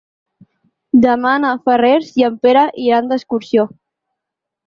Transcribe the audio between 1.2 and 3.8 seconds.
na Farners i en Pere iran d'excursió.